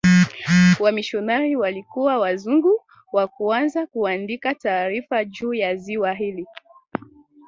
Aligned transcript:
wamishionari 0.79 1.55
walikuwa 1.55 2.17
wazungu 2.17 2.81
wa 3.13 3.27
kwanza 3.27 3.87
kuandika 3.87 4.55
taarifa 4.55 5.25
juu 5.25 5.53
ya 5.53 5.75
ziwa 5.75 6.13
hili 6.13 6.47